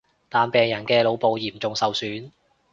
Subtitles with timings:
[0.29, 2.31] 但病人嘅腦部嚴重受損